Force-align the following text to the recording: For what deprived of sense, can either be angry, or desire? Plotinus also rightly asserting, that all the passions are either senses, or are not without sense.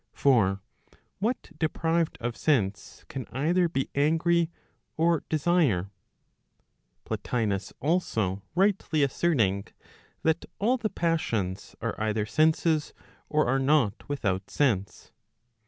For 0.13 0.63
what 1.19 1.51
deprived 1.59 2.17
of 2.19 2.35
sense, 2.35 3.05
can 3.07 3.27
either 3.27 3.69
be 3.69 3.91
angry, 3.93 4.49
or 4.97 5.23
desire? 5.29 5.91
Plotinus 7.05 7.71
also 7.79 8.41
rightly 8.55 9.03
asserting, 9.03 9.67
that 10.23 10.45
all 10.57 10.77
the 10.77 10.89
passions 10.89 11.75
are 11.83 11.93
either 12.01 12.25
senses, 12.25 12.95
or 13.29 13.45
are 13.45 13.59
not 13.59 14.09
without 14.09 14.49
sense. 14.49 15.11